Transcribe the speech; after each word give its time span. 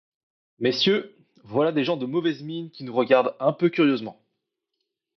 Messieurs, 0.59 1.15
voilà 1.43 1.71
des 1.71 1.83
gens 1.83 1.95
de 1.95 2.07
mauvaise 2.07 2.41
mine 2.41 2.71
qui 2.71 2.83
nous 2.83 2.95
regardent 2.95 3.35
un 3.39 3.53
peu 3.53 3.69
curieusement. 3.69 4.19